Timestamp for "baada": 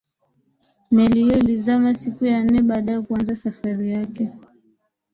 2.61-2.91